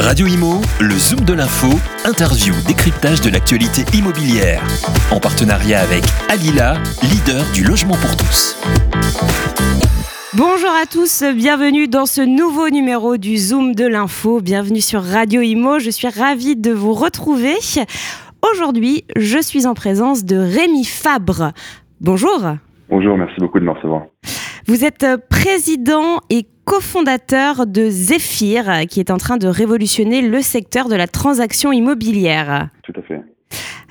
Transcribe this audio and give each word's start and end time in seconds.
Radio 0.00 0.26
Imo, 0.26 0.62
le 0.80 0.94
Zoom 0.94 1.26
de 1.26 1.34
l'info, 1.34 1.68
interview, 2.06 2.54
décryptage 2.66 3.20
de 3.20 3.28
l'actualité 3.28 3.82
immobilière. 3.94 4.62
En 5.10 5.20
partenariat 5.20 5.82
avec 5.82 6.02
Alila, 6.30 6.78
leader 7.02 7.44
du 7.52 7.64
logement 7.64 7.96
pour 7.96 8.16
tous. 8.16 8.56
Bonjour 10.32 10.70
à 10.70 10.86
tous, 10.86 11.22
bienvenue 11.36 11.86
dans 11.86 12.06
ce 12.06 12.22
nouveau 12.22 12.70
numéro 12.70 13.18
du 13.18 13.36
Zoom 13.36 13.74
de 13.74 13.86
l'info. 13.86 14.40
Bienvenue 14.40 14.80
sur 14.80 15.02
Radio 15.02 15.42
Imo, 15.42 15.78
je 15.78 15.90
suis 15.90 16.08
ravie 16.08 16.56
de 16.56 16.72
vous 16.72 16.94
retrouver. 16.94 17.56
Aujourd'hui, 18.54 19.04
je 19.16 19.38
suis 19.38 19.66
en 19.66 19.74
présence 19.74 20.24
de 20.24 20.36
Rémi 20.36 20.86
Fabre. 20.86 21.52
Bonjour. 22.00 22.40
Bonjour, 22.88 23.18
merci 23.18 23.36
beaucoup 23.38 23.60
de 23.60 23.64
me 23.66 23.72
recevoir. 23.72 24.04
Vous 24.70 24.84
êtes 24.84 25.04
président 25.28 26.20
et 26.30 26.46
cofondateur 26.64 27.66
de 27.66 27.88
Zephyr, 27.88 28.86
qui 28.88 29.00
est 29.00 29.10
en 29.10 29.16
train 29.16 29.36
de 29.36 29.48
révolutionner 29.48 30.22
le 30.22 30.42
secteur 30.42 30.88
de 30.88 30.94
la 30.94 31.08
transaction 31.08 31.72
immobilière. 31.72 32.68
Tout 32.84 32.92
à 32.94 33.02
fait. 33.02 33.20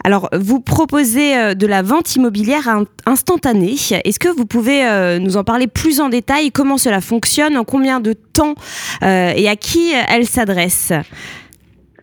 Alors, 0.06 0.30
vous 0.32 0.62
proposez 0.62 1.36
euh, 1.36 1.54
de 1.54 1.68
la 1.68 1.82
vente 1.82 2.16
immobilière 2.16 2.70
instantanée. 3.06 3.74
Est-ce 3.74 4.20
que 4.20 4.34
vous 4.34 4.46
pouvez 4.46 4.88
euh, 4.88 5.20
nous 5.20 5.36
en 5.36 5.44
parler 5.44 5.68
plus 5.68 6.00
en 6.00 6.08
détail? 6.08 6.50
Comment 6.50 6.78
cela 6.78 7.02
fonctionne? 7.02 7.58
En 7.58 7.66
combien 7.66 8.00
de 8.00 8.14
temps 8.14 8.54
euh, 9.04 9.34
Et 9.36 9.50
à 9.50 9.58
qui 9.58 9.92
elle 10.08 10.24
s'adresse? 10.24 10.94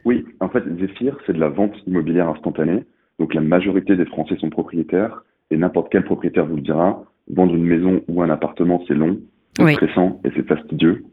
Oui, 0.05 0.27
en 0.41 0.51
fait, 0.51 0.63
Zephyr, 0.79 1.17
c'est 1.27 1.33
de 1.33 1.41
la 1.41 1.49
vente 1.49 1.73
immobilière 1.87 2.29
instantanée. 2.29 2.85
Donc, 3.19 3.33
la 3.33 3.41
majorité 3.41 3.97
des 3.97 4.05
Français 4.05 4.37
sont 4.39 4.51
propriétaires 4.51 5.25
et 5.51 5.57
n'importe 5.57 5.89
quel 5.91 6.05
propriétaire 6.05 6.45
vous 6.45 6.57
le 6.57 6.63
dira. 6.63 7.07
Vendre 7.33 7.55
une 7.55 7.65
maison 7.65 8.03
ou 8.09 8.23
un 8.23 8.31
appartement, 8.31 8.83
c'est 8.87 8.95
long, 8.95 9.19
c'est 9.57 9.73
stressant 9.75 10.21
et 10.25 10.31
c'est 10.37 10.47
fastidieux. 10.47 11.05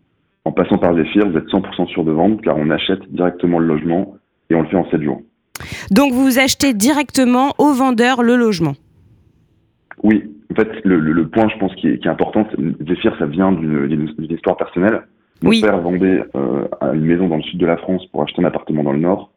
En 0.46 0.52
passant 0.52 0.78
par 0.78 0.96
Zephyr, 0.96 1.30
vous 1.30 1.38
êtes 1.38 1.48
100% 1.48 1.88
sûr 1.88 2.04
de 2.04 2.12
vendre 2.12 2.42
car 2.42 2.58
on 2.58 2.70
achète 2.70 3.02
directement 3.10 3.60
le 3.60 3.68
logement 3.68 4.16
et 4.50 4.56
on 4.56 4.62
le 4.62 4.68
fait 4.68 4.78
en 4.78 4.90
7 4.90 5.02
jours. 5.02 5.22
Donc 5.92 6.14
vous 6.14 6.40
achetez 6.40 6.74
directement 6.74 7.54
au 7.58 7.74
vendeur 7.74 8.24
le 8.24 8.36
logement 8.36 8.74
Oui, 10.04 10.24
en 10.52 10.56
fait, 10.56 10.70
le, 10.84 11.28
point, 11.28 11.48
je 11.50 11.58
pense, 11.58 11.74
qui 11.76 11.88
est, 11.88 12.08
important, 12.08 12.48
Zephyr, 12.88 13.16
ça 13.18 13.26
vient 13.26 13.52
d'une 13.52 14.10
histoire 14.30 14.58
personnelle. 14.58 15.02
Mon 15.42 15.50
père 15.50 15.82
vendait 15.82 16.24
euh, 16.36 16.68
une 16.94 17.06
maison 17.06 17.28
dans 17.28 17.38
le 17.38 17.42
sud 17.44 17.60
de 17.60 17.66
la 17.66 17.78
France 17.78 18.06
pour 18.12 18.24
acheter 18.24 18.42
un 18.42 18.46
appartement 18.46 18.84
dans 18.84 18.94
le 18.94 19.00
nord. 19.00 19.32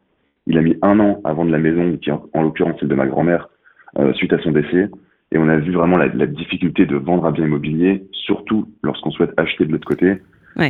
Il 0.47 0.57
a 0.59 0.63
mis 0.63 0.77
un 0.83 1.01
an 1.01 1.21
à 1.25 1.33
vendre 1.33 1.51
la 1.51 1.59
maison, 1.59 1.97
qui 1.97 2.11
en, 2.13 2.43
l'occurrence 2.43 2.77
celle 2.79 2.89
de 2.89 2.95
ma 2.95 3.07
grand-mère, 3.07 3.49
euh, 3.99 4.13
suite 4.15 4.33
à 4.33 4.39
son 4.41 4.53
décès. 4.53 4.89
Et 5.37 5.39
on 5.39 5.49
a 5.51 5.59
vu 5.59 5.73
vraiment 5.73 5.99
la, 5.99 6.27
difficulté 6.27 6.87
de 6.87 6.97
vendre 6.97 7.27
un 7.27 7.31
bien 7.31 7.45
immobilier, 7.45 8.07
surtout 8.13 8.69
lorsqu'on 8.83 9.11
souhaite 9.11 9.35
acheter 9.37 9.67
de 9.67 9.73
l'autre 9.73 9.87
côté. 9.87 10.15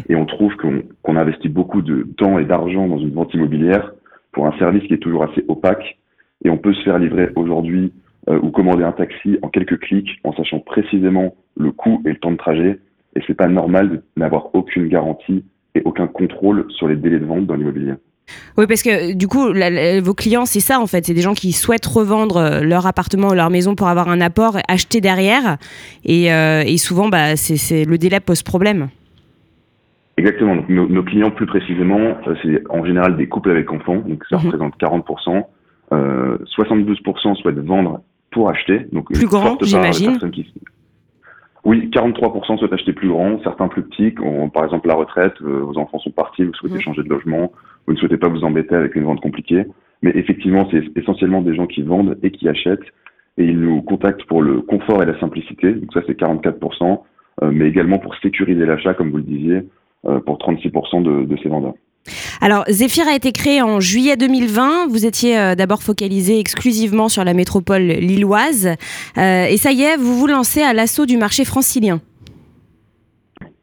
Et 0.09 0.17
on 0.17 0.27
trouve 0.27 0.57
qu'on 0.57 1.17
investit 1.17 1.49
beaucoup 1.49 1.83
de 1.83 2.03
temps 2.17 2.41
et 2.41 2.45
d'argent 2.45 2.89
dans 2.89 2.99
une 2.99 3.13
vente 3.13 3.33
immobilière 3.33 3.93
pour 4.33 4.49
un 4.49 4.59
service 4.59 4.83
qui 4.89 4.95
est 4.95 4.99
toujours 4.99 5.23
assez 5.23 5.45
opaque. 5.47 5.99
Et 6.45 6.51
on 6.51 6.59
peut 6.59 6.75
se 6.75 6.83
faire 6.83 6.99
livrer 6.99 7.29
aujourd'hui 7.37 7.93
euh, 8.29 8.41
ou 8.43 8.51
commander 8.51 8.83
un 8.83 8.91
taxi 8.91 9.39
en 9.43 9.51
quelques 9.51 9.79
clics 9.79 10.19
en 10.25 10.33
sachant 10.33 10.59
précisément 10.59 11.37
le 11.57 11.71
coût 11.71 12.03
et 12.05 12.09
le 12.09 12.17
temps 12.17 12.33
de 12.33 12.37
trajet. 12.37 12.81
Et 13.15 13.23
c'est 13.29 13.35
pas 13.35 13.47
normal 13.47 13.89
de 13.89 14.03
n'avoir 14.17 14.53
aucune 14.53 14.89
garantie 14.89 15.45
et 15.77 15.83
aucun 15.85 16.09
contrôle 16.09 16.67
sur 16.71 16.89
les 16.89 16.97
délais 16.97 17.21
de 17.21 17.25
vente 17.25 17.47
dans 17.47 17.55
l'immobilier. 17.55 17.95
Oui, 18.59 18.67
parce 18.67 18.83
que 18.83 19.13
du 19.13 19.29
coup, 19.29 19.53
vos 20.03 20.15
clients, 20.15 20.47
c'est 20.47 20.61
ça 20.61 20.81
en 20.81 20.87
fait. 20.87 21.07
C'est 21.07 21.15
des 21.15 21.21
gens 21.21 21.35
qui 21.35 21.53
souhaitent 21.53 21.87
revendre 21.87 22.39
euh, 22.39 22.61
leur 22.61 22.87
appartement 22.87 23.29
ou 23.29 23.35
leur 23.35 23.51
maison 23.51 23.75
pour 23.75 23.89
avoir 23.89 24.09
un 24.09 24.21
apport, 24.21 24.57
acheter 24.69 25.01
derrière. 25.01 25.59
Et, 26.05 26.33
euh, 26.33 26.65
souvent, 26.77 27.09
bah, 27.09 27.37
c'est, 27.37 27.85
le 27.85 27.99
délai 27.99 28.21
pose 28.21 28.43
problème. 28.43 28.89
Exactement. 30.17 30.57
Donc, 30.57 30.69
nos, 30.69 31.03
clients, 31.03 31.31
plus 31.31 31.47
précisément, 31.47 32.17
euh, 32.27 32.35
c'est 32.43 32.63
en 32.71 32.85
général 32.85 33.17
des 33.17 33.29
couples 33.29 33.51
avec 33.51 33.71
enfants. 33.71 33.97
Donc, 33.97 34.25
ça 34.31 34.39
mhm. 34.39 34.45
représente 34.47 34.79
40%. 34.79 35.45
72% 35.93 37.37
souhaitent 37.37 37.59
vendre 37.59 38.01
pour 38.33 38.51
acheter. 38.51 38.87
Donc, 38.93 39.13
plus 39.13 39.27
grand, 39.27 39.57
j'imagine. 39.63 40.19
Oui, 41.67 41.91
43% 41.93 42.59
souhaitent 42.59 42.73
acheter 42.73 42.93
plus 42.93 43.09
grand, 43.09 43.43
certains 43.43 43.69
plus 43.69 43.83
petits. 43.83 44.15
par 44.55 44.65
exemple, 44.65 44.89
la 44.89 44.95
retraite, 44.95 45.35
vos 45.43 45.77
enfants 45.77 45.99
sont 45.99 46.13
partis, 46.13 46.45
vous 46.45 46.55
souhaitez 46.55 46.77
mhm. 46.77 46.81
changer 46.81 47.03
de 47.03 47.09
logement 47.09 47.51
vous 47.87 47.93
ne 47.93 47.99
souhaitez 47.99 48.17
pas 48.17 48.29
vous 48.29 48.45
embêter 48.45 48.75
avec 48.75 48.95
une 48.97 49.05
vente 49.05 49.21
compliquée. 49.21 49.65
Mais 50.03 50.13
effectivement, 50.15 50.69
c'est 50.71 50.83
essentiellement 50.97 51.41
des 51.41 51.55
gens 51.55 51.67
qui 51.67 51.83
vendent 51.83 52.19
et 52.23 52.31
qui 52.31 52.49
achètent. 52.49 52.85
Et 53.39 53.45
ils 53.45 53.59
nous 53.59 53.83
contactent 53.83 54.25
pour 54.25 54.43
le 54.43 54.61
confort 54.61 55.03
et 55.03 55.07
la 55.07 55.19
simplicité. 55.21 55.73
Donc 55.73 55.93
ça, 55.93 56.01
c'est 56.07 56.19
44%. 56.19 57.03
Euh, 57.43 57.51
mais 57.53 57.69
également 57.69 57.99
pour 57.99 58.15
sécuriser 58.17 58.65
l'achat, 58.65 58.95
comme 58.95 59.11
vous 59.11 59.19
le 59.19 59.23
disiez, 59.23 59.63
euh, 60.07 60.21
pour 60.21 60.39
36% 60.39 61.03
de, 61.03 61.37
ces 61.43 61.49
vendeurs. 61.49 61.75
Alors, 62.41 62.65
Zephyr 62.69 63.07
a 63.09 63.15
été 63.15 63.33
créé 63.33 63.63
en 63.63 63.81
juillet 63.81 64.17
2020. 64.17 64.89
Vous 64.89 65.07
étiez 65.07 65.39
euh, 65.39 65.55
d'abord 65.55 65.83
focalisé 65.83 66.39
exclusivement 66.39 67.09
sur 67.09 67.25
la 67.25 67.35
métropole 67.35 67.83
lilloise. 67.83 68.69
et 69.17 69.57
ça 69.57 69.73
y 69.73 69.83
est, 69.83 69.97
vous 69.97 70.15
vous 70.15 70.27
lancez 70.27 70.63
à 70.63 70.73
l'assaut 70.73 71.07
du 71.07 71.17
marché 71.17 71.45
francilien. 71.45 72.01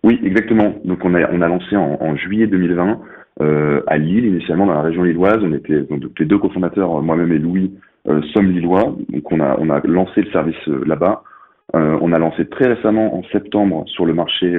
Oui, 0.04 0.20
exactement. 0.24 0.76
Donc, 0.84 1.00
on 1.04 1.16
a, 1.16 1.32
on 1.32 1.42
a 1.42 1.48
lancé 1.48 1.76
en, 1.78 2.16
juillet 2.18 2.48
2020 2.48 3.00
euh, 3.42 3.82
à 3.88 3.98
Lille, 3.98 4.26
initialement 4.26 4.66
dans 4.66 4.74
la 4.74 4.82
région 4.82 5.04
lilloise. 5.04 5.40
On 5.42 5.54
était 5.54 5.86
les 6.20 6.26
deux 6.26 6.38
cofondateurs, 6.38 7.02
moi-même 7.02 7.32
et 7.32 7.40
Louis, 7.40 7.72
euh, 8.08 8.22
sommes 8.34 8.52
lillois. 8.52 8.96
Donc 9.10 9.32
on 9.32 9.40
a 9.40 9.58
on 9.60 9.70
a 9.70 9.80
lancé 9.86 10.22
le 10.22 10.32
service 10.32 10.56
euh, 11.76 11.98
on 12.02 12.12
a 12.12 12.20
lancé 12.20 12.48
très 12.48 12.68
récemment 12.74 13.16
en 13.16 13.24
septembre 13.32 13.86
sur 13.88 14.06
le 14.06 14.14
marché 14.14 14.52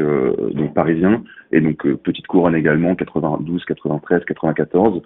donc 0.53 0.75
parisien 0.75 1.23
et 1.53 1.61
donc 1.61 1.87
petite 2.03 2.27
couronne 2.27 2.55
également 2.55 2.95
92, 2.95 3.65
93, 3.65 4.25
94. 4.25 5.03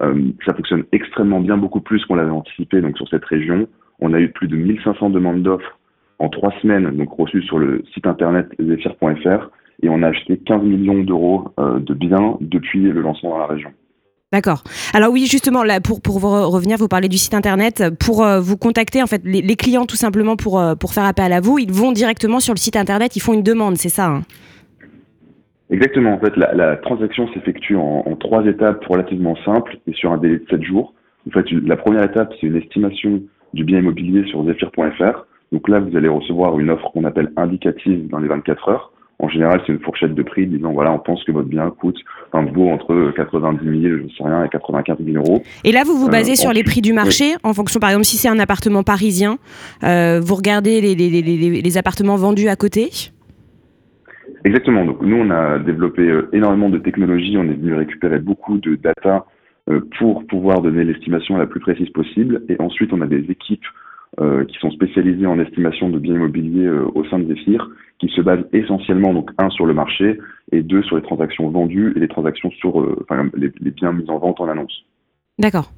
ça 0.00 0.54
fonctionne 0.54 0.84
extrêmement 0.92 1.40
bien, 1.40 1.56
beaucoup 1.56 1.80
plus 1.80 2.04
qu'on 2.06 2.16
l'avait 2.16 2.30
anticipé 2.30 2.80
donc 2.80 2.96
sur 2.96 3.08
cette 3.08 3.24
région. 3.24 3.68
On 4.00 4.14
a 4.14 4.20
eu 4.20 4.30
plus 4.30 4.48
de 4.48 4.56
1500 4.56 5.10
demandes 5.10 5.42
d'offres 5.42 5.78
en 6.18 6.28
trois 6.28 6.52
semaines, 6.62 6.90
donc 6.96 7.12
reçues 7.12 7.42
sur 7.42 7.58
le 7.58 7.84
site 7.92 8.06
internet 8.06 8.48
zephyr.fr 8.58 9.50
et 9.82 9.88
on 9.88 10.02
a 10.02 10.08
acheté 10.08 10.38
15 10.38 10.62
millions 10.62 11.02
d'euros 11.02 11.48
euh, 11.58 11.78
de 11.78 11.94
biens 11.94 12.36
depuis 12.40 12.80
le 12.80 13.00
lancement 13.00 13.30
dans 13.30 13.38
la 13.38 13.46
région. 13.46 13.72
D'accord. 14.34 14.64
Alors 14.94 15.12
oui, 15.12 15.26
justement, 15.30 15.62
pour, 15.84 16.20
revenir, 16.20 16.76
vous 16.76 16.88
parler 16.88 17.06
du 17.06 17.18
site 17.18 17.34
internet. 17.34 17.84
Pour 18.04 18.24
euh, 18.24 18.40
vous 18.40 18.56
contacter, 18.56 19.00
en 19.00 19.06
fait, 19.06 19.22
les, 19.24 19.54
clients, 19.54 19.86
tout 19.86 19.94
simplement, 19.94 20.34
pour, 20.34 20.58
euh, 20.58 20.74
pour 20.74 20.92
faire 20.92 21.04
appel 21.04 21.32
à 21.32 21.40
vous, 21.40 21.60
ils 21.60 21.70
vont 21.70 21.92
directement 21.92 22.40
sur 22.40 22.52
le 22.52 22.58
site 22.58 22.74
internet, 22.74 23.14
ils 23.14 23.20
font 23.20 23.32
une 23.32 23.44
demande, 23.44 23.76
c'est 23.76 23.90
ça 23.90 24.08
hein? 24.08 24.22
Exactement. 25.70 26.14
En 26.14 26.18
fait, 26.18 26.36
la, 26.36 26.74
transaction 26.78 27.28
s'effectue 27.32 27.76
en, 27.76 28.02
trois 28.18 28.44
étapes 28.44 28.84
relativement 28.86 29.36
simples 29.44 29.78
et 29.86 29.92
sur 29.92 30.10
un 30.10 30.18
délai 30.18 30.38
de 30.38 30.46
7 30.50 30.64
jours. 30.64 30.94
En 31.28 31.30
fait, 31.30 31.48
la 31.52 31.76
première 31.76 32.02
étape, 32.02 32.32
c'est 32.40 32.48
une 32.48 32.56
estimation 32.56 33.22
du 33.52 33.62
bien 33.62 33.78
immobilier 33.78 34.24
sur 34.28 34.44
zephyr.fr. 34.46 35.26
Donc 35.52 35.68
là, 35.68 35.78
vous 35.78 35.96
allez 35.96 36.08
recevoir 36.08 36.58
une 36.58 36.70
offre 36.70 36.90
qu'on 36.90 37.04
appelle 37.04 37.30
indicative 37.36 38.08
dans 38.08 38.18
les 38.18 38.26
24 38.26 38.68
heures. 38.68 38.92
En 39.24 39.28
général, 39.30 39.62
c'est 39.66 39.72
une 39.72 39.80
fourchette 39.80 40.14
de 40.14 40.22
prix 40.22 40.46
disant 40.46 40.72
voilà, 40.72 40.92
on 40.92 40.98
pense 40.98 41.24
que 41.24 41.32
votre 41.32 41.48
bien 41.48 41.70
coûte 41.70 41.96
un 42.34 42.44
vaut 42.44 42.68
entre 42.68 43.10
90 43.16 43.64
000, 43.64 43.96
je 44.02 44.14
sais 44.14 44.22
rien, 44.22 44.44
et 44.44 44.50
95 44.50 44.98
000 45.02 45.16
euros. 45.16 45.42
Et 45.64 45.72
là, 45.72 45.82
vous 45.82 45.96
vous 45.96 46.10
basez 46.10 46.32
euh, 46.32 46.34
sur 46.34 46.52
les 46.52 46.62
prix 46.62 46.82
du 46.82 46.92
marché 46.92 47.32
en 47.42 47.54
fonction, 47.54 47.80
par 47.80 47.88
exemple, 47.88 48.04
si 48.04 48.18
c'est 48.18 48.28
un 48.28 48.38
appartement 48.38 48.82
parisien, 48.82 49.38
euh, 49.82 50.20
vous 50.22 50.34
regardez 50.34 50.82
les, 50.82 50.94
les, 50.94 51.08
les, 51.08 51.62
les, 51.62 51.78
appartements 51.78 52.16
vendus 52.16 52.48
à 52.48 52.56
côté? 52.56 52.90
Exactement. 54.44 54.84
Donc 54.84 55.00
nous, 55.00 55.16
on 55.16 55.30
a 55.30 55.58
développé 55.58 56.02
euh, 56.02 56.28
énormément 56.34 56.68
de 56.68 56.76
technologies. 56.76 57.38
On 57.38 57.44
est 57.44 57.54
venu 57.54 57.72
récupérer 57.72 58.18
beaucoup 58.18 58.58
de 58.58 58.76
data 58.76 59.24
pour 59.98 60.26
pouvoir 60.26 60.60
donner 60.60 60.84
l'estimation 60.84 61.38
la 61.38 61.46
plus 61.46 61.60
précise 61.60 61.88
possible. 61.88 62.42
Et 62.50 62.60
ensuite, 62.60 62.92
on 62.92 63.00
a 63.00 63.06
des 63.06 63.24
équipes 63.30 63.64
euh, 63.64 63.93
qui 64.18 64.58
sont 64.58 64.70
spécialisés 64.70 65.26
en 65.26 65.38
estimation 65.38 65.88
de 65.88 65.98
biens 65.98 66.14
immobiliers 66.14 66.66
euh, 66.66 66.86
au 66.94 67.04
sein 67.06 67.18
de 67.18 67.26
Zephyr, 67.26 67.68
qui 67.98 68.08
se 68.08 68.20
basent 68.20 68.44
essentiellement, 68.52 69.12
donc 69.12 69.30
un, 69.38 69.50
sur 69.50 69.66
le 69.66 69.74
marché, 69.74 70.18
et 70.52 70.62
deux, 70.62 70.82
sur 70.82 70.96
les 70.96 71.02
transactions 71.02 71.48
vendues 71.50 71.92
et 71.96 72.00
les 72.00 72.08
transactions 72.08 72.50
sur 72.52 72.80
euh, 72.80 72.96
enfin, 73.02 73.28
les, 73.34 73.50
biens 73.70 73.92
mis 73.92 74.08
en 74.08 74.18
vente 74.18 74.40
en 74.40 74.48
annonce. 74.48 74.84
D'accord. 75.38 75.72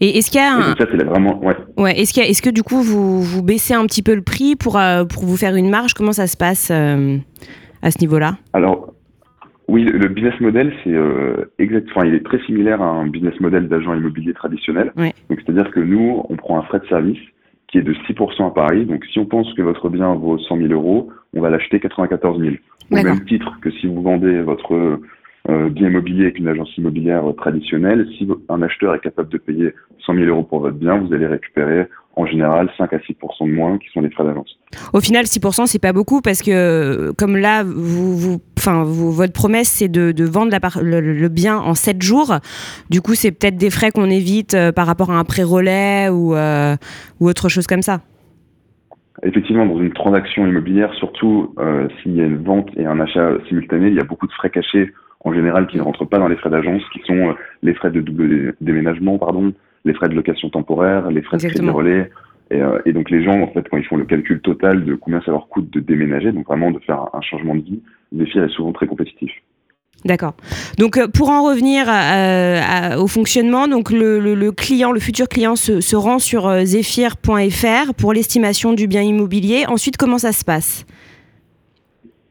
Et 0.00 0.18
est-ce 0.18 0.30
qu'il 0.30 0.40
y 0.40 0.44
a 0.44 0.54
un... 0.54 0.74
ça, 0.76 0.84
vraiment... 0.84 1.42
Ouais. 1.42 1.56
ouais 1.78 2.00
est-ce, 2.00 2.12
qu'il 2.12 2.22
est-ce 2.22 2.42
que 2.42 2.50
du 2.50 2.62
coup, 2.62 2.82
vous, 2.82 3.22
vous 3.22 3.42
baissez 3.42 3.74
un 3.74 3.86
petit 3.86 4.02
peu 4.02 4.14
le 4.14 4.22
prix 4.22 4.56
pour, 4.56 4.78
pour 5.08 5.24
vous 5.24 5.36
faire 5.36 5.54
une 5.54 5.70
marge? 5.70 5.94
Comment 5.94 6.12
ça 6.12 6.26
se 6.26 6.36
passe 6.36 6.70
à 6.70 7.90
ce 7.90 7.98
niveau-là? 8.00 8.36
Alors, 8.52 8.92
oui, 9.68 9.84
le 9.84 10.08
business 10.08 10.38
model, 10.40 10.72
c'est 10.84 10.94
euh, 10.94 11.50
exact, 11.58 11.88
enfin, 11.90 12.06
il 12.06 12.14
est 12.14 12.24
très 12.24 12.38
similaire 12.40 12.80
à 12.80 12.86
un 12.86 13.06
business 13.08 13.38
model 13.40 13.68
d'agent 13.68 13.94
immobilier 13.94 14.32
traditionnel. 14.32 14.92
Donc, 15.28 15.40
c'est-à-dire 15.44 15.70
que 15.72 15.80
nous, 15.80 16.22
on 16.28 16.36
prend 16.36 16.58
un 16.58 16.62
frais 16.62 16.78
de 16.78 16.86
service 16.86 17.18
qui 17.66 17.78
est 17.78 17.82
de 17.82 17.92
6% 17.92 18.46
à 18.46 18.50
Paris. 18.50 18.84
Donc, 18.84 19.04
si 19.12 19.18
on 19.18 19.26
pense 19.26 19.52
que 19.54 19.62
votre 19.62 19.88
bien 19.88 20.14
vaut 20.14 20.38
100 20.38 20.56
000 20.58 20.68
euros, 20.68 21.10
on 21.34 21.40
va 21.40 21.50
l'acheter 21.50 21.80
94 21.80 22.40
000. 22.40 22.54
Au 22.92 22.94
même 22.94 23.24
titre 23.24 23.58
que 23.60 23.70
si 23.72 23.88
vous 23.88 24.00
vendez 24.02 24.40
votre 24.42 24.74
euh, 24.74 25.02
bien 25.48 25.88
immobilier 25.88 26.24
avec 26.24 26.38
une 26.38 26.48
agence 26.48 26.76
immobilière 26.76 27.22
traditionnelle, 27.36 28.06
si 28.18 28.28
un 28.48 28.62
acheteur 28.62 28.94
est 28.94 29.00
capable 29.00 29.28
de 29.28 29.38
payer 29.38 29.74
100 30.04 30.14
000 30.14 30.26
euros 30.26 30.42
pour 30.42 30.60
votre 30.60 30.76
bien, 30.76 30.98
vous 30.98 31.12
allez 31.12 31.26
récupérer 31.26 31.86
en 32.16 32.24
général 32.24 32.70
5 32.78 32.92
à 32.94 32.96
6% 32.96 33.46
de 33.46 33.52
moins 33.52 33.78
qui 33.78 33.88
sont 33.92 34.00
les 34.00 34.10
frais 34.10 34.24
d'agence. 34.24 34.58
Au 34.94 35.00
final, 35.00 35.26
6% 35.26 35.66
c'est 35.66 35.78
pas 35.78 35.92
beaucoup 35.92 36.22
parce 36.22 36.42
que 36.42 37.12
comme 37.18 37.36
là, 37.36 37.62
vous, 37.62 38.16
vous, 38.16 38.40
enfin, 38.58 38.84
votre 38.84 39.32
promesse 39.32 39.68
c'est 39.68 39.88
de, 39.88 40.12
de, 40.12 40.24
vendre 40.24 40.50
la, 40.50 40.58
le, 40.82 41.00
le, 41.12 41.28
bien 41.28 41.58
en 41.58 41.74
7 41.74 42.02
jours. 42.02 42.34
Du 42.90 43.02
coup, 43.02 43.14
c'est 43.14 43.32
peut-être 43.32 43.56
des 43.56 43.70
frais 43.70 43.90
qu'on 43.90 44.10
évite 44.10 44.54
euh, 44.54 44.72
par 44.72 44.86
rapport 44.86 45.10
à 45.10 45.18
un 45.18 45.24
pré 45.24 45.42
relais 45.42 46.08
ou, 46.08 46.34
euh, 46.34 46.74
ou 47.20 47.28
autre 47.28 47.48
chose 47.50 47.66
comme 47.66 47.82
ça. 47.82 48.00
Effectivement, 49.22 49.66
dans 49.66 49.80
une 49.80 49.92
transaction 49.92 50.46
immobilière, 50.46 50.92
surtout 50.94 51.54
euh, 51.58 51.88
s'il 52.02 52.16
y 52.16 52.20
a 52.20 52.24
une 52.24 52.42
vente 52.42 52.70
et 52.76 52.86
un 52.86 53.00
achat 53.00 53.32
simultané, 53.48 53.88
il 53.88 53.94
y 53.94 54.00
a 54.00 54.04
beaucoup 54.04 54.26
de 54.26 54.32
frais 54.32 54.50
cachés 54.50 54.92
en 55.26 55.34
général 55.34 55.66
qui 55.66 55.76
ne 55.76 55.82
rentrent 55.82 56.04
pas 56.04 56.18
dans 56.18 56.28
les 56.28 56.36
frais 56.36 56.50
d'agence, 56.50 56.82
qui 56.92 57.00
sont 57.04 57.34
les 57.62 57.74
frais 57.74 57.90
de 57.90 58.00
double 58.00 58.54
déménagement, 58.60 59.18
pardon, 59.18 59.52
les 59.84 59.92
frais 59.92 60.08
de 60.08 60.14
location 60.14 60.48
temporaire, 60.50 61.10
les 61.10 61.20
frais 61.20 61.36
de 61.36 61.48
crédit 61.48 61.68
relais. 61.68 62.10
Et, 62.52 62.62
euh, 62.62 62.78
et, 62.86 62.92
donc 62.92 63.10
les 63.10 63.24
gens, 63.24 63.40
en 63.40 63.48
fait, 63.48 63.68
quand 63.68 63.76
ils 63.76 63.86
font 63.86 63.96
le 63.96 64.04
calcul 64.04 64.40
total 64.40 64.84
de 64.84 64.94
combien 64.94 65.20
ça 65.22 65.32
leur 65.32 65.48
coûte 65.48 65.68
de 65.68 65.80
déménager, 65.80 66.30
donc 66.30 66.46
vraiment 66.46 66.70
de 66.70 66.78
faire 66.78 67.08
un 67.12 67.20
changement 67.22 67.56
de 67.56 67.62
vie, 67.62 67.82
Zephyr 68.16 68.44
est 68.44 68.50
souvent 68.50 68.72
très 68.72 68.86
compétitif. 68.86 69.32
D'accord. 70.04 70.34
Donc 70.78 70.96
euh, 70.96 71.08
pour 71.08 71.30
en 71.30 71.42
revenir 71.42 71.86
euh, 71.88 72.96
au 72.96 73.08
fonctionnement, 73.08 73.66
donc 73.66 73.90
le, 73.90 74.20
le, 74.20 74.52
client, 74.52 74.92
le 74.92 75.00
futur 75.00 75.28
client 75.28 75.56
se, 75.56 75.80
se 75.80 75.96
rend 75.96 76.20
sur 76.20 76.48
zephyr.fr 76.64 77.94
pour 77.94 78.12
l'estimation 78.12 78.74
du 78.74 78.86
bien 78.86 79.02
immobilier. 79.02 79.64
Ensuite, 79.66 79.96
comment 79.96 80.18
ça 80.18 80.30
se 80.30 80.44
passe? 80.44 80.86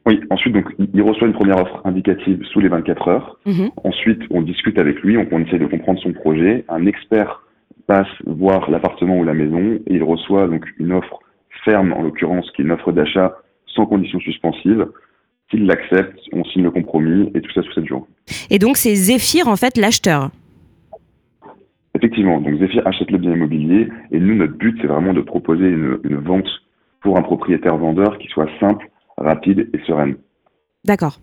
Oui, 0.07 0.21
ensuite, 0.29 0.53
donc, 0.53 0.71
il 0.93 1.01
reçoit 1.01 1.27
une 1.27 1.33
première 1.33 1.59
offre 1.59 1.81
indicative 1.83 2.43
sous 2.51 2.59
les 2.59 2.67
24 2.67 3.07
heures. 3.07 3.39
Mhm. 3.45 3.71
Ensuite, 3.83 4.21
on 4.29 4.41
discute 4.41 4.77
avec 4.77 5.01
lui, 5.01 5.17
on, 5.17 5.27
on 5.31 5.39
essaie 5.39 5.57
de 5.57 5.65
comprendre 5.65 5.99
son 5.99 6.13
projet. 6.13 6.63
Un 6.69 6.85
expert 6.85 7.41
passe 7.87 8.07
voir 8.25 8.69
l'appartement 8.69 9.17
ou 9.17 9.23
la 9.23 9.33
maison 9.33 9.79
et 9.87 9.95
il 9.95 10.03
reçoit 10.03 10.47
donc 10.47 10.65
une 10.79 10.91
offre 10.91 11.19
ferme, 11.63 11.93
en 11.93 12.03
l'occurrence, 12.03 12.49
qui 12.51 12.61
est 12.61 12.65
une 12.65 12.71
offre 12.71 12.91
d'achat 12.91 13.35
sans 13.65 13.87
condition 13.87 14.19
suspensive. 14.19 14.85
S'il 15.49 15.65
l'accepte, 15.65 16.19
on 16.33 16.43
signe 16.43 16.63
le 16.63 16.71
compromis 16.71 17.31
et 17.33 17.41
tout 17.41 17.51
ça 17.51 17.63
sous 17.63 17.73
7 17.73 17.85
jours. 17.85 18.07
Et 18.51 18.59
donc, 18.59 18.77
c'est 18.77 18.95
Zephyr, 18.95 19.47
en 19.47 19.55
fait, 19.55 19.77
l'acheteur 19.77 20.29
Effectivement, 21.95 22.41
donc 22.41 22.59
Zephyr 22.59 22.85
achète 22.85 23.09
le 23.09 23.17
bien 23.17 23.31
immobilier 23.31 23.87
et 24.11 24.19
nous, 24.19 24.35
notre 24.35 24.57
but, 24.57 24.77
c'est 24.81 24.87
vraiment 24.87 25.13
de 25.13 25.21
proposer 25.21 25.69
une, 25.69 25.97
une 26.03 26.17
vente 26.17 26.49
pour 27.01 27.17
un 27.17 27.21
propriétaire 27.21 27.77
vendeur 27.77 28.17
qui 28.17 28.27
soit 28.27 28.49
simple, 28.59 28.89
rapide 29.17 29.69
et 29.73 29.79
sereine. 29.85 30.15
D'accord. 30.85 31.17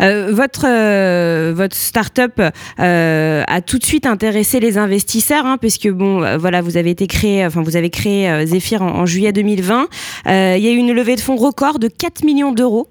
Euh, 0.00 0.30
votre 0.32 0.66
euh, 0.68 1.52
votre 1.52 1.74
start-up 1.74 2.40
euh, 2.78 3.42
a 3.46 3.60
tout 3.60 3.78
de 3.78 3.84
suite 3.84 4.06
intéressé 4.06 4.60
les 4.60 4.78
investisseurs, 4.78 5.46
hein, 5.46 5.56
puisque 5.58 5.90
bon, 5.90 6.22
euh, 6.22 6.36
voilà, 6.36 6.62
vous 6.62 6.76
avez 6.76 6.90
été 6.90 7.08
créé, 7.08 7.44
enfin 7.44 7.60
vous 7.62 7.76
avez 7.76 7.90
créé 7.90 8.46
Zephyr 8.46 8.82
en, 8.82 9.06
juillet 9.06 9.32
2020. 9.32 9.88
il 10.26 10.30
y 10.30 10.68
a 10.68 10.72
eu 10.72 10.76
une 10.76 10.92
levée 10.92 11.16
de 11.16 11.20
fonds 11.20 11.34
record 11.34 11.80
de 11.80 11.88
4 11.88 12.24
millions 12.24 12.52
d'euros 12.52 12.86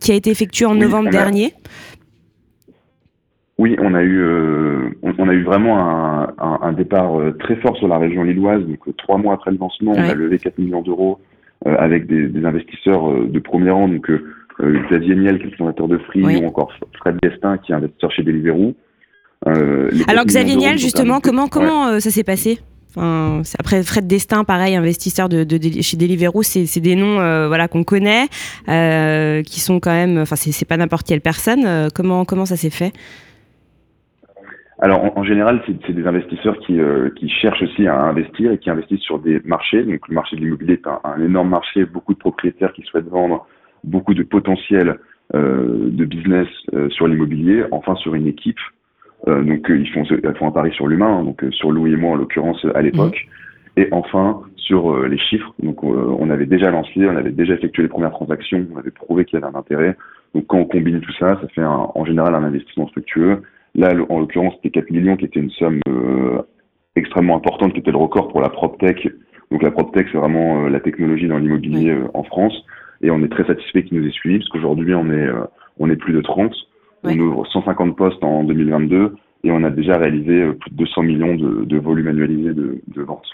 qui 0.00 0.10
a 0.10 0.14
été 0.14 0.30
effectuée 0.30 0.66
en 0.66 0.74
novembre 0.74 1.10
dernier. 1.10 1.52
Oui, 3.58 3.76
on 3.78 3.94
a 3.94 4.02
eu 4.02 4.24
on, 5.02 5.28
a 5.28 5.32
eu 5.34 5.44
vraiment 5.44 5.78
un, 5.78 6.34
un, 6.38 6.58
un, 6.62 6.72
départ 6.72 7.12
très 7.38 7.56
fort 7.56 7.76
sur 7.76 7.88
la 7.88 7.98
région 7.98 8.22
lilloise. 8.22 8.62
Donc 8.62 8.80
trois 8.96 9.18
mois 9.18 9.34
après 9.34 9.50
le 9.50 9.58
lancement, 9.58 9.92
on 9.92 10.02
a 10.02 10.14
levé 10.14 10.38
4 10.38 10.58
millions 10.58 10.82
d'euros 10.82 11.20
avec 11.64 12.06
des, 12.06 12.28
des, 12.28 12.44
investisseurs 12.44 13.26
de 13.26 13.38
premier 13.38 13.70
rang. 13.70 13.88
Donc 13.88 14.10
euh, 14.60 14.80
Xavier 14.88 15.16
Niel, 15.16 15.38
qui 15.38 15.46
est 15.46 15.50
le 15.50 15.56
fondateur 15.56 15.88
de 15.88 15.98
Free, 15.98 16.22
ou 16.22 16.46
encore 16.46 16.72
Fred 16.98 17.16
Destin, 17.22 17.58
qui 17.58 17.72
est 17.72 17.74
investisseur 17.74 18.12
chez 18.12 18.22
Deliveroo. 18.22 18.74
Euh, 19.46 19.90
Alors 20.08 20.24
Xavier 20.24 20.56
Niel, 20.56 20.78
justement, 20.78 21.20
comment, 21.20 21.48
comment 21.48 21.88
euh, 21.88 21.98
ça 22.00 22.10
s'est 22.10 22.24
passé? 22.24 22.58
Enfin, 22.96 23.42
après 23.58 23.82
Fred 23.82 24.06
Destin, 24.06 24.44
pareil, 24.44 24.76
investisseur 24.76 25.28
de, 25.28 25.42
de, 25.42 25.58
de 25.58 25.82
chez 25.82 25.96
Deliveroo, 25.96 26.42
c'est 26.42 26.80
des 26.80 26.94
noms 26.94 27.20
euh, 27.20 27.48
voilà 27.48 27.66
qu'on 27.66 27.82
connaît, 27.82 28.28
euh, 28.68 29.42
qui 29.42 29.58
sont 29.60 29.80
quand 29.80 29.92
même, 29.92 30.18
enfin 30.18 30.36
c'est 30.36 30.64
pas 30.64 30.76
n'importe 30.76 31.06
quelle 31.06 31.20
personne. 31.20 31.64
Euh, 31.66 31.88
comment 31.92 32.24
comment 32.24 32.46
ça 32.46 32.56
s'est 32.56 32.70
fait? 32.70 32.92
Alors 34.84 35.02
en, 35.02 35.20
en 35.20 35.24
général, 35.24 35.62
c'est 35.66 35.94
des 35.94 36.06
investisseurs 36.06 36.58
qui, 36.58 36.78
qui 37.16 37.28
cherchent 37.30 37.62
aussi 37.62 37.86
à 37.86 37.98
investir 38.02 38.52
et 38.52 38.58
qui 38.58 38.68
investissent 38.68 39.00
sur 39.00 39.18
des 39.18 39.40
marchés. 39.44 39.82
Donc 39.82 40.06
le 40.08 40.14
marché 40.14 40.36
de 40.36 40.42
l'immobilier 40.42 40.74
est 40.74 40.86
un, 40.86 41.00
un, 41.04 41.24
énorme 41.24 41.48
marché, 41.48 41.86
beaucoup 41.86 42.12
de 42.12 42.18
propriétaires 42.18 42.74
qui 42.74 42.82
souhaitent 42.82 43.08
vendre 43.08 43.46
beaucoup 43.82 44.12
de 44.12 44.22
potentiel 44.22 44.98
euh, 45.34 45.88
de 45.90 46.04
business 46.04 46.48
euh, 46.74 46.90
sur 46.90 47.06
l'immobilier, 47.06 47.64
enfin 47.70 47.94
sur 47.96 48.14
une 48.14 48.26
équipe. 48.26 48.58
Euh, 49.26 49.42
donc 49.42 49.66
ils 49.70 49.88
font, 49.88 50.04
ils 50.04 50.34
font 50.36 50.48
un 50.48 50.52
pari 50.52 50.70
sur 50.72 50.86
l'humain, 50.86 51.18
hein, 51.18 51.24
donc 51.24 51.42
sur 51.52 51.72
Louis 51.72 51.94
et 51.94 51.96
moi 51.96 52.12
en 52.12 52.16
l'occurrence 52.16 52.64
à 52.74 52.82
l'époque. 52.82 53.26
Mmh. 53.26 53.80
Et 53.80 53.88
enfin 53.90 54.42
sur 54.56 54.96
les 55.06 55.18
chiffres. 55.18 55.52
Donc 55.62 55.82
on 55.82 56.30
avait 56.30 56.46
déjà 56.46 56.70
lancé, 56.70 57.06
on 57.06 57.16
avait 57.16 57.32
déjà 57.32 57.54
effectué 57.54 57.82
les 57.82 57.88
premières 57.88 58.12
transactions, 58.12 58.66
on 58.74 58.78
avait 58.78 58.90
prouvé 58.90 59.24
qu'il 59.24 59.38
y 59.38 59.42
avait 59.42 59.52
un 59.52 59.58
intérêt. 59.58 59.96
Donc 60.34 60.46
quand 60.46 60.58
on 60.58 60.64
combine 60.64 61.00
tout 61.00 61.12
ça, 61.18 61.38
ça 61.40 61.48
fait 61.48 61.60
un, 61.62 61.90
en 61.94 62.04
général 62.04 62.34
un 62.34 62.44
investissement 62.44 62.86
structueux. 62.88 63.42
Là, 63.74 63.92
en 64.08 64.20
l'occurrence, 64.20 64.54
c'était 64.56 64.80
4 64.80 64.90
millions 64.90 65.16
qui 65.16 65.24
était 65.24 65.40
une 65.40 65.50
somme 65.50 65.80
extrêmement 66.96 67.36
importante, 67.36 67.72
qui 67.72 67.80
était 67.80 67.90
le 67.90 67.96
record 67.98 68.28
pour 68.28 68.40
la 68.40 68.48
PropTech. 68.48 69.08
Donc 69.50 69.62
la 69.62 69.70
PropTech, 69.70 70.06
c'est 70.12 70.18
vraiment 70.18 70.68
la 70.68 70.80
technologie 70.80 71.26
dans 71.26 71.38
l'immobilier 71.38 71.96
en 72.14 72.22
France. 72.22 72.54
Et 73.02 73.10
on 73.10 73.22
est 73.22 73.28
très 73.28 73.44
satisfait 73.44 73.84
qu'il 73.84 74.00
nous 74.00 74.06
ait 74.06 74.12
suivis, 74.12 74.38
parce 74.38 74.48
qu'aujourd'hui, 74.50 74.94
on 74.94 75.10
est, 75.10 75.26
euh, 75.26 75.44
on 75.78 75.90
est 75.90 75.96
plus 75.96 76.12
de 76.12 76.20
30. 76.20 76.54
On 77.04 77.18
ouvre 77.18 77.46
150 77.46 77.96
postes 77.96 78.24
en 78.24 78.44
2022 78.44 79.14
et 79.44 79.50
on 79.50 79.62
a 79.62 79.70
déjà 79.70 79.98
réalisé 79.98 80.40
euh, 80.40 80.52
plus 80.54 80.70
de 80.70 80.76
200 80.76 81.02
millions 81.02 81.34
de, 81.34 81.64
de 81.64 81.78
volume 81.78 82.08
annualisé 82.08 82.54
de, 82.54 82.80
de 82.88 83.02
ventes. 83.02 83.26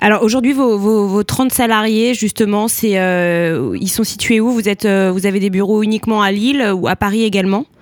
Alors 0.00 0.22
aujourd'hui, 0.22 0.52
vos, 0.52 0.76
vos, 0.76 1.06
vos, 1.06 1.22
30 1.22 1.50
salariés, 1.50 2.12
justement, 2.12 2.68
c'est, 2.68 2.98
euh, 2.98 3.76
ils 3.80 3.88
sont 3.88 4.04
situés 4.04 4.40
où? 4.40 4.50
Vous, 4.50 4.68
êtes, 4.68 4.84
euh, 4.84 5.10
vous 5.10 5.26
avez 5.26 5.40
des 5.40 5.50
bureaux 5.50 5.82
uniquement 5.82 6.20
à 6.20 6.32
Lille 6.32 6.62
ou 6.74 6.86
à 6.88 6.96
Paris 6.96 7.24
également? 7.24 7.60
en 7.60 7.81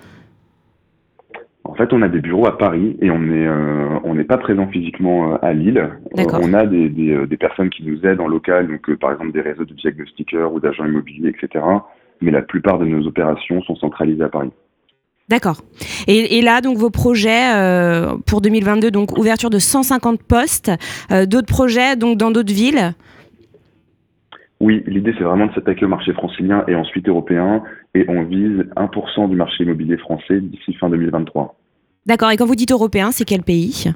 fait, 1.85 1.93
on 1.93 2.01
a 2.01 2.07
des 2.07 2.21
bureaux 2.21 2.47
à 2.47 2.57
Paris 2.57 2.97
et 3.01 3.11
on 3.11 3.19
n'est 3.19 3.47
euh, 3.47 3.99
on 4.03 4.15
n'est 4.15 4.23
pas 4.23 4.37
présent 4.37 4.67
physiquement 4.67 5.33
euh, 5.33 5.37
à 5.41 5.53
Lille. 5.53 5.89
Euh, 6.17 6.23
on 6.41 6.53
a 6.53 6.65
des, 6.65 6.89
des, 6.89 7.25
des, 7.27 7.37
personnes 7.37 7.69
qui 7.69 7.83
nous 7.83 8.05
aident 8.05 8.21
en 8.21 8.27
local, 8.27 8.67
donc 8.67 8.93
par 8.99 9.11
exemple 9.11 9.31
des 9.31 9.41
réseaux 9.41 9.65
de 9.65 9.73
diagnostiqueurs 9.73 10.53
ou 10.53 10.59
d'agents 10.59 10.85
immobiliers, 10.85 11.29
etc. 11.29 11.63
Mais 12.21 12.31
la 12.31 12.41
plupart 12.41 12.79
de 12.79 12.85
nos 12.85 13.07
opérations 13.07 13.61
sont 13.63 13.75
centralisées 13.75 14.23
à 14.23 14.29
Paris. 14.29 14.51
D'accord. 15.31 15.61
Et, 16.07 16.37
et, 16.37 16.41
là, 16.41 16.59
donc 16.59 16.77
vos 16.77 16.89
projets 16.89 17.55
euh, 17.55 18.17
pour 18.27 18.41
2022, 18.41 18.91
donc 18.91 19.17
ouverture 19.17 19.49
de 19.49 19.59
150 19.59 20.21
postes, 20.21 20.71
euh, 21.09 21.25
d'autres 21.25 21.47
projets 21.47 21.95
donc 21.95 22.17
dans 22.17 22.31
d'autres 22.31 22.53
villes? 22.53 22.93
Oui, 24.59 24.83
l'idée 24.87 25.13
c'est 25.17 25.23
vraiment 25.23 25.47
de 25.47 25.53
s'attaquer 25.53 25.85
au 25.85 25.87
marché 25.87 26.11
francilien 26.11 26.65
et 26.67 26.75
ensuite 26.75 27.07
européen, 27.07 27.63
et 27.95 28.05
on 28.09 28.23
vise 28.23 28.65
1% 28.75 29.29
du 29.29 29.37
marché 29.37 29.63
immobilier 29.63 29.95
français 29.97 30.41
d'ici 30.41 30.73
fin 30.73 30.89
2023. 30.89 31.55
D'accord. 32.05 32.31
Et 32.31 32.37
quand 32.37 32.45
vous 32.45 32.55
dites 32.55 32.71
européen, 32.71 33.11
c'est 33.11 33.25
quel 33.25 33.43
pays 33.43 33.91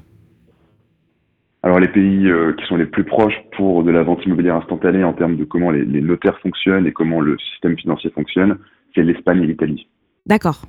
alors 1.66 1.80
les 1.80 1.88
pays 1.88 2.28
euh, 2.28 2.52
qui 2.52 2.64
sont 2.66 2.76
les 2.76 2.86
plus 2.86 3.02
proches 3.02 3.34
pour 3.56 3.82
de 3.82 3.90
la 3.90 4.04
vente 4.04 4.24
immobilière 4.24 4.54
instantanée 4.54 5.02
en 5.02 5.12
termes 5.14 5.36
de 5.36 5.42
comment 5.42 5.72
les, 5.72 5.84
les 5.84 6.00
notaires 6.00 6.38
fonctionnent 6.38 6.86
et 6.86 6.92
comment 6.92 7.20
le 7.20 7.36
système 7.38 7.76
financier 7.76 8.08
fonctionne, 8.10 8.58
c'est 8.94 9.02
l'Espagne 9.02 9.42
et 9.42 9.48
l'Italie. 9.48 9.88
D'accord. 10.26 10.62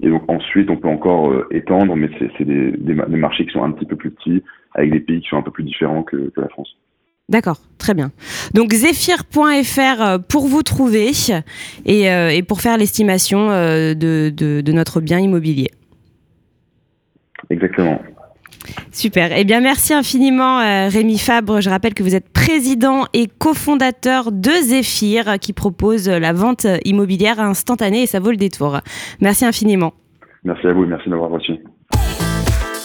Et 0.00 0.08
donc 0.08 0.22
ensuite, 0.30 0.70
on 0.70 0.76
peut 0.76 0.86
encore 0.86 1.32
euh, 1.32 1.48
étendre, 1.50 1.96
mais 1.96 2.08
c'est 2.18 2.44
des, 2.44 2.70
des, 2.70 2.94
des, 2.94 3.16
marchés 3.16 3.46
qui 3.46 3.52
sont 3.52 3.64
un 3.64 3.72
petit 3.72 3.84
peu 3.84 3.96
plus 3.96 4.12
petits, 4.12 4.44
avec 4.74 4.92
des 4.92 5.00
pays 5.00 5.20
qui 5.22 5.28
sont 5.28 5.38
un 5.38 5.42
peu 5.42 5.50
plus 5.50 5.64
différents 5.64 6.04
que, 6.04 6.30
que 6.30 6.40
la 6.40 6.48
France. 6.48 6.68
D'accord, 7.28 7.58
très 7.78 7.94
bien. 7.94 8.12
Donc 8.54 8.72
zephyr.fr 8.72 10.02
euh, 10.02 10.18
pour 10.18 10.46
vous 10.46 10.62
trouver 10.62 11.10
et, 11.84 12.10
euh, 12.12 12.28
et 12.28 12.42
pour 12.44 12.60
faire 12.60 12.76
l'estimation 12.76 13.48
de, 13.48 14.30
de, 14.30 14.60
de 14.60 14.72
notre 14.72 15.00
bien 15.00 15.18
immobilier. 15.18 15.70
Exactement. 17.50 18.00
Super. 18.92 19.30
Eh 19.36 19.44
bien, 19.44 19.60
merci 19.60 19.92
infiniment, 19.92 20.60
euh, 20.60 20.88
Rémi 20.88 21.18
Fabre. 21.18 21.60
Je 21.60 21.68
rappelle 21.68 21.94
que 21.94 22.02
vous 22.02 22.14
êtes 22.14 22.28
président 22.30 23.04
et 23.12 23.26
cofondateur 23.26 24.32
de 24.32 24.50
Zephyr, 24.50 25.38
qui 25.40 25.52
propose 25.52 26.08
la 26.08 26.32
vente 26.32 26.66
immobilière 26.84 27.40
instantanée 27.40 28.02
et 28.02 28.06
ça 28.06 28.20
vaut 28.20 28.30
le 28.30 28.36
détour. 28.36 28.80
Merci 29.20 29.44
infiniment. 29.44 29.92
Merci 30.44 30.66
à 30.66 30.72
vous. 30.72 30.86
Merci 30.86 31.10
d'avoir 31.10 31.30
reçu. 31.30 31.54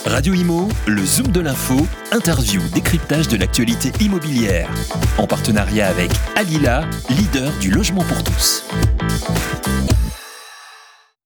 Radio 0.06 0.34
Imo, 0.34 0.68
le 0.88 1.01
Zoom 1.01 1.28
de 1.28 1.39
l'info, 1.39 1.75
interview, 2.12 2.62
décryptage 2.74 3.28
de 3.28 3.38
l'actualité 3.38 3.89
immobilière. 4.04 4.68
En 5.18 5.28
partenariat 5.28 5.88
avec 5.88 6.10
Alila, 6.36 6.82
leader 7.10 7.51
du 7.62 7.70
logement 7.70 8.04
pour 8.04 8.24
tous. 8.24 8.68